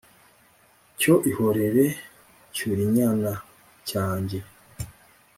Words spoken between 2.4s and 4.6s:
Cyurinyana cyanjye